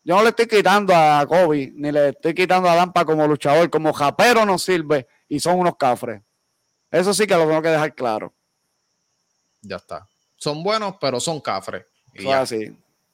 [0.07, 3.69] Yo no le estoy quitando a Kobe, ni le estoy quitando a Dampa como luchador,
[3.69, 6.23] como japero no sirve y son unos cafres.
[6.93, 8.33] Eso sí que lo tengo que dejar claro.
[9.63, 10.09] Ya está.
[10.37, 11.87] Son buenos, pero son cafres.
[12.15, 12.67] Eso así.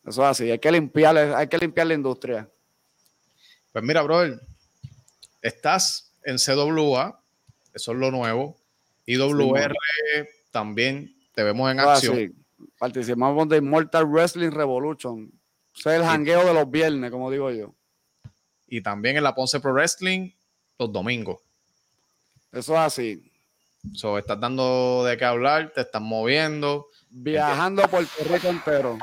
[0.07, 2.51] Eso es así, hay que limpiar, hay que limpiar la industria.
[3.73, 4.39] Pues mira, brother,
[5.41, 7.19] estás en CWA,
[7.73, 8.59] eso es lo nuevo.
[9.07, 9.75] IWR
[10.51, 12.45] también te vemos en acción.
[12.79, 15.33] Participamos de Immortal Wrestling Revolution.
[15.75, 17.75] Ese es el jangueo de los viernes, como digo yo.
[18.67, 20.31] Y también en la Ponce Pro Wrestling
[20.79, 21.41] los domingos.
[22.51, 23.33] Eso es así.
[23.95, 26.89] So, estás dando de qué hablar, te estás moviendo.
[27.11, 28.99] Viajando por el Rico entero.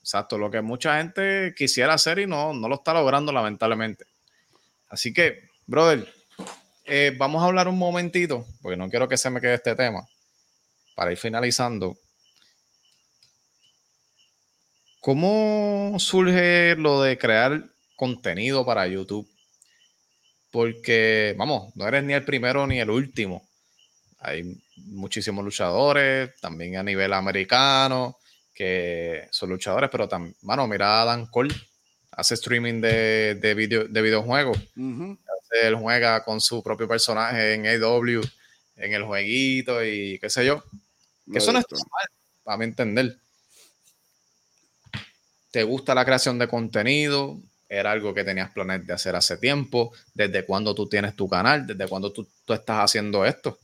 [0.00, 4.04] Exacto, lo que mucha gente quisiera hacer y no, no lo está logrando lamentablemente.
[4.90, 6.12] Así que, brother,
[6.84, 10.06] eh, vamos a hablar un momentito, porque no quiero que se me quede este tema,
[10.94, 11.96] para ir finalizando.
[15.04, 17.62] ¿Cómo surge lo de crear
[17.94, 19.28] contenido para YouTube?
[20.50, 23.46] Porque, vamos, no eres ni el primero ni el último.
[24.20, 28.16] Hay muchísimos luchadores, también a nivel americano
[28.54, 31.54] que son luchadores, pero también, mano, mira a Dan Cole,
[32.12, 34.56] hace streaming de, de, video, de videojuegos.
[34.74, 38.22] Él juega con su propio personaje en AW,
[38.76, 40.64] en el jueguito y qué sé yo.
[41.30, 42.08] Que eso no está mal,
[42.42, 43.18] para mi entender.
[45.54, 47.38] ¿Te gusta la creación de contenido?
[47.68, 49.92] ¿Era algo que tenías planes de hacer hace tiempo?
[50.12, 51.64] ¿Desde cuándo tú tienes tu canal?
[51.64, 53.56] ¿Desde cuándo tú, estás haciendo esto?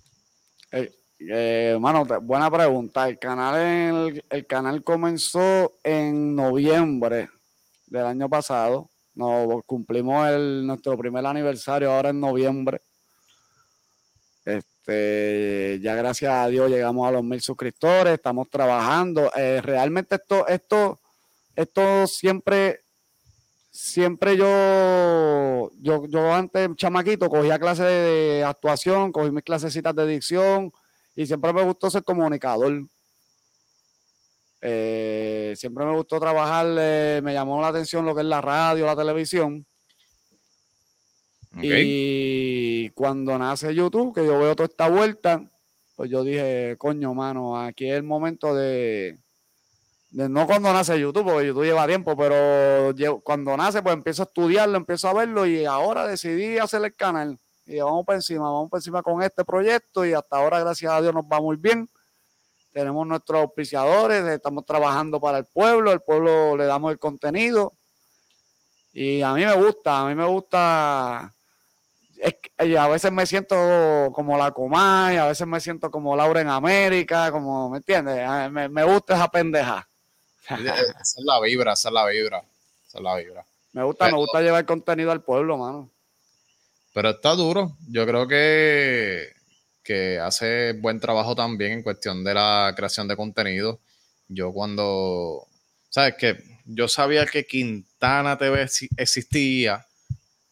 [0.71, 1.77] Eh, eh,
[2.23, 3.09] buena pregunta.
[3.09, 7.29] El canal, el, canal comenzó en noviembre
[7.89, 8.89] del año pasado.
[9.17, 12.83] Nos cumplimos el, nuestro primer aniversario ahora en noviembre.
[14.45, 19.33] Este, ya gracias a Dios llegamos a los mil suscriptores, estamos trabajando.
[19.37, 21.00] Eh, realmente esto, esto,
[21.61, 22.85] esto siempre,
[23.71, 30.73] siempre yo, yo, yo antes chamaquito cogía clases de actuación, cogí mis clasecitas de dicción,
[31.15, 32.85] y siempre me gustó ser comunicador.
[34.63, 38.87] Eh, siempre me gustó trabajar, eh, me llamó la atención lo que es la radio,
[38.87, 39.67] la televisión.
[41.61, 45.51] Y cuando nace YouTube, que yo veo toda esta vuelta,
[45.97, 49.19] pues yo dije, coño, mano, aquí es el momento de, de
[50.11, 54.77] no cuando nace YouTube, porque YouTube lleva tiempo, pero cuando nace, pues empiezo a estudiarlo,
[54.77, 57.39] empiezo a verlo y ahora decidí hacer el canal
[57.71, 61.01] y vamos por encima, vamos por encima con este proyecto y hasta ahora, gracias a
[61.01, 61.89] Dios, nos va muy bien.
[62.73, 67.75] Tenemos nuestros auspiciadores, estamos trabajando para el pueblo, el pueblo le damos el contenido
[68.93, 71.33] Y a mí me gusta, a mí me gusta.
[72.59, 77.31] A veces me siento como la Comay, a veces me siento como Laura en América,
[77.33, 78.29] como, ¿me entiendes?
[78.51, 79.90] Me, me gusta esa pendeja.
[80.59, 82.45] Esa es la vibra, esa es la vibra.
[82.87, 83.47] Esa es la vibra.
[83.73, 85.91] Me gusta, me gusta llevar contenido al pueblo, mano.
[86.93, 87.77] Pero está duro.
[87.89, 89.33] Yo creo que,
[89.83, 93.81] que hace buen trabajo también en cuestión de la creación de contenido.
[94.29, 95.47] Yo cuando,
[95.89, 99.87] sabes que yo sabía que Quintana TV existía,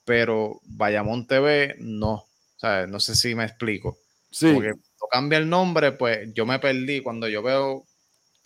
[0.05, 2.24] pero Bayamón TV no.
[2.57, 2.88] ¿Sabes?
[2.88, 3.99] No sé si me explico.
[4.30, 4.53] Sí.
[4.53, 7.03] Porque cuando cambia el nombre, pues yo me perdí.
[7.03, 7.84] Cuando yo veo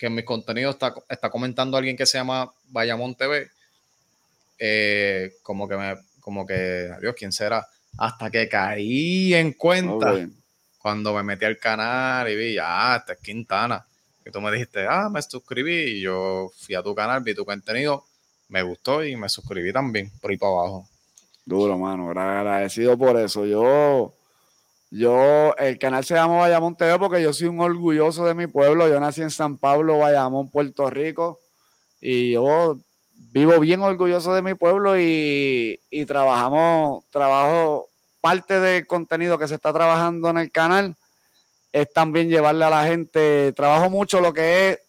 [0.03, 3.49] que en mis contenidos está, está comentando alguien que se llama Bayamón TV,
[4.59, 7.65] eh, como que me, como que, adiós, ¿quién será?
[7.97, 10.27] Hasta que caí en cuenta
[10.77, 13.85] cuando me metí al canal y vi, ah, esta es Quintana.
[14.25, 17.45] Y tú me dijiste, ah, me suscribí y yo fui a tu canal, vi tu
[17.45, 18.03] contenido,
[18.49, 20.89] me gustó y me suscribí también por ahí para abajo.
[21.45, 23.45] Duro, mano, agradecido por eso.
[23.45, 24.13] Yo,
[24.95, 28.87] yo, el canal se llama Bayamón TV porque yo soy un orgulloso de mi pueblo.
[28.87, 31.39] Yo nací en San Pablo, Bayamón, Puerto Rico.
[31.99, 32.77] Y yo
[33.31, 37.89] vivo bien orgulloso de mi pueblo y, trabajamos, trabajo,
[38.21, 40.95] parte del contenido que se está trabajando en el canal
[41.71, 44.79] es también llevarle a la gente, trabajo mucho lo que es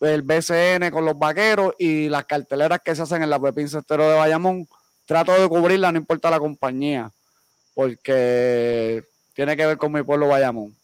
[0.00, 4.06] el BCN con los vaqueros y las carteleras que se hacen en la Pepín Cestero
[4.10, 4.68] de Bayamón.
[5.06, 7.10] Trato de cubrirla, no importa la compañía,
[7.72, 10.76] porque tiene que ver con mi pueblo Bayamón.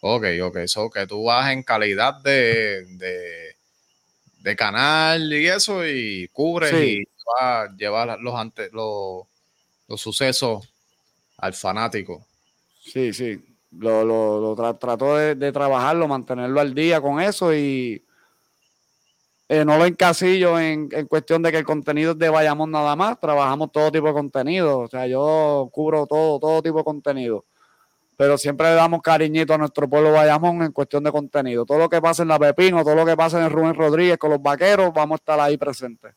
[0.00, 3.56] Ok, ok, eso que tú vas en calidad de
[4.46, 7.04] de canal y eso, y cubre y
[7.76, 9.26] lleva, los, ante, los,
[9.88, 10.72] los, sucesos
[11.38, 12.24] al fanático.
[12.80, 13.44] Sí, sí.
[13.72, 18.05] Lo, lo, trató de, trabajarlo, mantenerlo al día con eso y
[19.48, 22.96] eh, no lo encasillo en, en cuestión de que el contenido es de Bayamón nada
[22.96, 23.18] más.
[23.20, 24.80] Trabajamos todo tipo de contenido.
[24.80, 27.44] O sea, yo cubro todo, todo tipo de contenido
[28.16, 31.66] pero siempre le damos cariñito a nuestro pueblo Bayamón en cuestión de contenido.
[31.66, 34.30] Todo lo que pasa en la Pepino, todo lo que pasa en Rubén Rodríguez con
[34.30, 36.14] los vaqueros, vamos a estar ahí presentes.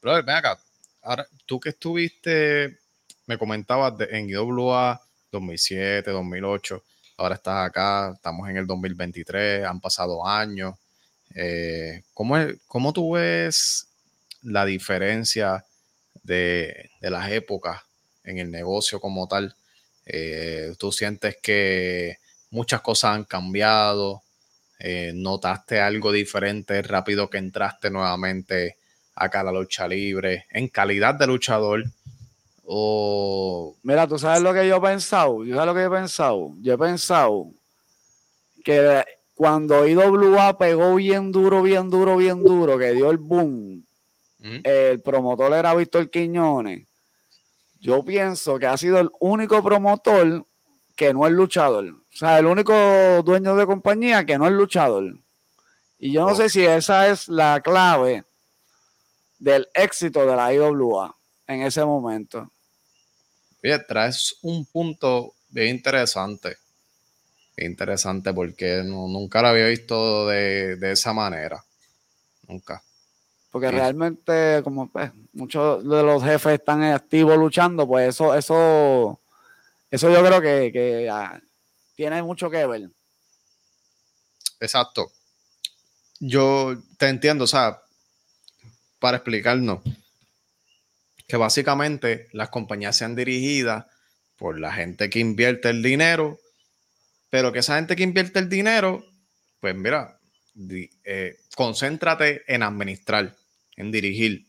[0.00, 0.58] Brother, ven acá.
[1.02, 2.78] Ahora, tú que estuviste,
[3.26, 5.00] me comentabas en IWA
[5.32, 6.82] 2007, 2008,
[7.16, 10.74] ahora estás acá, estamos en el 2023, han pasado años.
[11.34, 13.88] Eh, ¿cómo, ¿Cómo tú ves
[14.42, 15.64] la diferencia
[16.22, 17.80] de, de las épocas
[18.24, 19.54] en el negocio como tal?
[20.06, 22.18] Eh, tú sientes que
[22.50, 24.22] muchas cosas han cambiado,
[24.78, 28.76] eh, notaste algo diferente rápido que entraste nuevamente
[29.14, 31.84] acá a la lucha libre, en calidad de luchador.
[32.64, 33.76] O...
[33.82, 36.74] Mira, tú sabes lo que yo he pensado, yo sabes lo que he pensado, yo
[36.74, 37.50] he pensado
[38.64, 39.04] que
[39.34, 43.84] cuando IWA pegó bien duro, bien duro, bien duro, que dio el boom,
[44.64, 46.86] el promotor era Víctor Quiñones
[47.82, 50.46] yo pienso que ha sido el único promotor
[50.94, 51.84] que no es luchador.
[51.90, 52.72] O sea, el único
[53.24, 55.18] dueño de compañía que no es luchador.
[55.98, 58.24] Y yo no sé si esa es la clave
[59.38, 61.16] del éxito de la IWA
[61.48, 62.52] en ese momento.
[63.64, 66.58] Oye, traes un punto bien interesante.
[67.56, 71.64] Interesante porque nunca lo había visto de, de esa manera.
[72.48, 72.82] Nunca.
[73.52, 79.20] Porque realmente, como pues, muchos de los jefes están activos luchando, pues eso, eso,
[79.90, 81.38] eso yo creo que, ah,
[81.94, 82.88] tiene mucho que ver.
[84.58, 85.12] Exacto.
[86.18, 87.82] Yo te entiendo, o sea,
[88.98, 89.80] para explicarnos,
[91.28, 93.84] que básicamente las compañías sean dirigidas
[94.36, 96.38] por la gente que invierte el dinero,
[97.32, 99.02] pero que esa gente que invierte el dinero,
[99.58, 100.18] pues mira,
[101.02, 103.34] eh, concéntrate en administrar
[103.74, 104.48] en dirigir,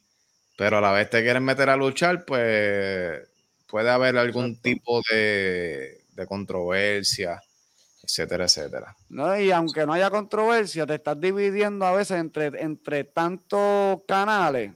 [0.57, 3.21] pero a la vez te quieren meter a luchar, pues
[3.67, 7.41] puede haber algún tipo de, controversia,
[8.03, 8.97] etcétera, etcétera.
[9.07, 14.73] No, y aunque no haya controversia, te estás dividiendo a veces entre, entre tantos canales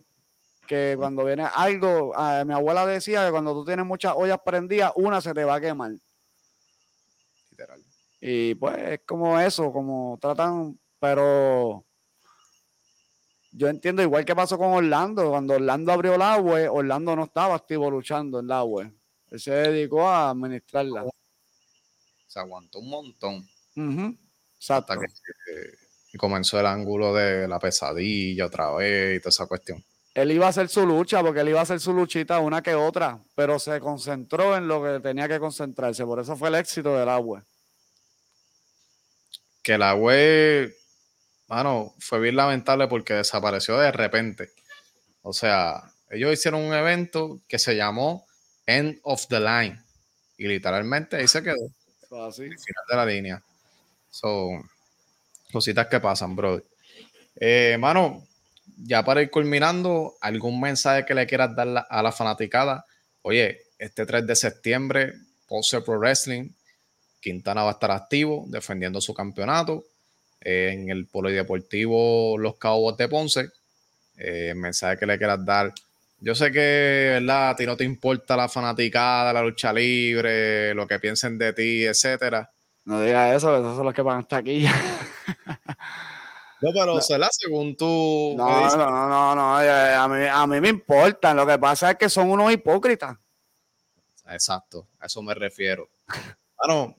[0.65, 2.13] que cuando viene algo,
[2.45, 5.61] mi abuela decía que cuando tú tienes muchas ollas prendidas, una se te va a
[5.61, 5.91] quemar.
[8.19, 11.85] Y pues es como eso, como tratan, pero
[13.51, 17.55] yo entiendo, igual que pasó con Orlando, cuando Orlando abrió el agua, Orlando no estaba
[17.55, 18.91] activo luchando en el agua.
[19.31, 21.05] Él se dedicó a administrarla.
[22.27, 23.47] Se aguantó un montón.
[24.69, 29.83] Hasta que, comenzó el ángulo de la pesadilla otra vez y toda esa cuestión.
[30.15, 32.73] Él iba a hacer su lucha, porque él iba a hacer su luchita una que
[32.73, 36.05] otra, pero se concentró en lo que tenía que concentrarse.
[36.05, 37.43] Por eso fue el éxito del agua.
[39.67, 40.13] Que el agua
[41.49, 44.51] mano, fue bien lamentable porque desapareció de repente.
[45.23, 48.25] O sea, ellos hicieron un evento que se llamó
[48.65, 49.77] End of the Line.
[50.37, 51.69] Y literalmente ahí se quedó.
[52.29, 52.43] Así.
[52.43, 53.43] final de la línea.
[54.09, 54.69] Son
[55.51, 56.63] cositas que pasan, bro.
[57.35, 58.25] Eh, mano,
[58.77, 62.85] ya para ir culminando, ¿algún mensaje que le quieras dar a la fanaticada?
[63.21, 65.13] Oye, este 3 de septiembre,
[65.45, 66.51] Pose Pro Wrestling,
[67.27, 69.83] Quintana va a estar activo defendiendo su campeonato.
[70.41, 73.49] Eh, en el polideportivo Los Cabos de Ponce.
[74.17, 75.73] Eh, mensaje que le quieras dar.
[76.19, 77.49] Yo sé que, ¿verdad?
[77.49, 81.83] A ti no te importa la fanaticada, la lucha libre, lo que piensen de ti,
[81.85, 82.49] etcétera.
[82.85, 84.65] No digas eso, esos son los que van hasta aquí.
[86.59, 88.33] No, pero será según tú.
[88.35, 91.37] No, no, no, no, eh, a mí, a mí me importan.
[91.37, 93.15] Lo que pasa es que son unos hipócritas.
[94.27, 95.87] Exacto, a eso me refiero.
[96.57, 96.95] Bueno,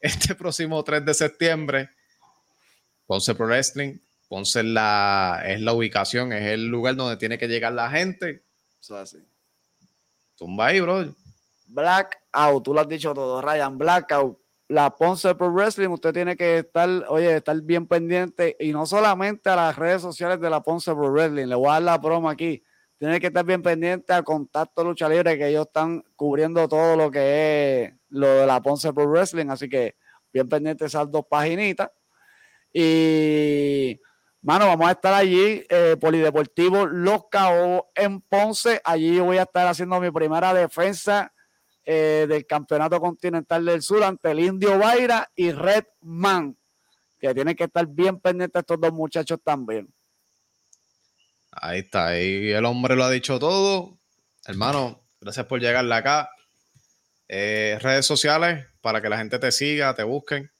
[0.02, 1.90] este próximo 3 de septiembre,
[3.06, 3.98] Ponce Pro Wrestling,
[4.28, 8.44] Ponce la, es la ubicación, es el lugar donde tiene que llegar la gente.
[8.80, 9.18] Eso así.
[10.36, 11.12] Tumba ahí, bro.
[11.66, 13.76] Blackout, tú lo has dicho todo, Ryan.
[13.76, 14.38] Blackout.
[14.68, 19.50] La Ponce Pro Wrestling, usted tiene que estar, oye, estar bien pendiente y no solamente
[19.50, 21.46] a las redes sociales de la Ponce Pro Wrestling.
[21.46, 22.62] Le voy a dar la broma aquí.
[22.96, 27.10] Tiene que estar bien pendiente a Contacto Lucha Libre, que ellos están cubriendo todo lo
[27.10, 29.48] que es lo de la Ponce Pro Wrestling.
[29.48, 29.96] Así que
[30.32, 31.90] bien pendiente esas dos paginitas.
[32.72, 34.00] Y,
[34.42, 38.80] mano, vamos a estar allí, eh, Polideportivo Los Cabos en Ponce.
[38.84, 41.32] Allí voy a estar haciendo mi primera defensa
[41.84, 46.56] eh, del Campeonato Continental del Sur ante el Indio Baira y Red Man,
[47.18, 49.92] que tienen que estar bien pendientes estos dos muchachos también.
[51.52, 53.98] Ahí está, ahí el hombre lo ha dicho todo.
[54.46, 56.30] Hermano, gracias por llegarle acá.
[57.32, 60.50] Eh, redes sociales para que la gente te siga, te busquen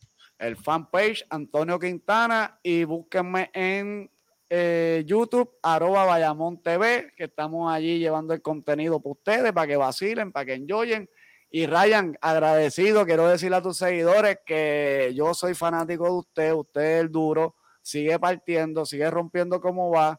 [0.41, 4.11] el fanpage Antonio Quintana y búsquenme en
[4.49, 9.77] eh, YouTube, arroba Bayamón TV, que estamos allí llevando el contenido para ustedes, para que
[9.77, 11.09] vacilen, para que enjoyen.
[11.51, 16.81] Y Ryan, agradecido, quiero decirle a tus seguidores que yo soy fanático de usted, usted
[16.81, 20.19] es el duro, sigue partiendo, sigue rompiendo como va.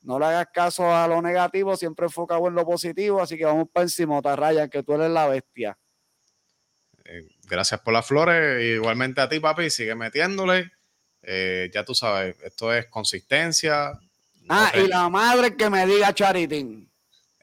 [0.00, 3.68] No le hagas caso a lo negativo, siempre enfocado en lo positivo, así que vamos
[3.70, 5.76] para encima, Ryan, que tú eres la bestia.
[7.48, 8.62] Gracias por las flores.
[8.62, 10.70] Igualmente a ti, papi, sigue metiéndole.
[11.22, 13.92] Eh, ya tú sabes, esto es consistencia.
[14.48, 16.90] Ah, y la madre que me diga Charitín.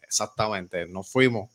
[0.01, 1.49] Exactamente, nos fuimos.